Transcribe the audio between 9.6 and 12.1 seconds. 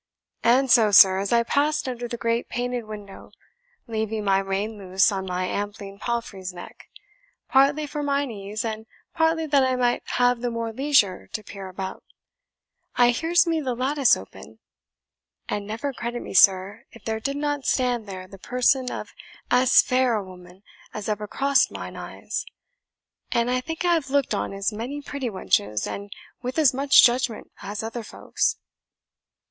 I might have the more leisure to peer about,